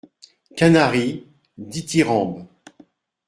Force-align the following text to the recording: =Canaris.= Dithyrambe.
=Canaris.= 0.57 1.25
Dithyrambe. 1.59 2.47